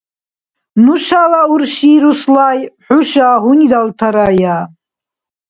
[0.83, 4.57] Нушала урши Руслай хӀуша гьунирдалтарая.